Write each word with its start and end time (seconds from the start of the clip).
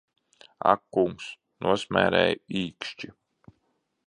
Ak 0.71 0.81
kungs, 0.97 1.27
nosmērēju 1.67 2.43
īkšķi! 2.63 3.13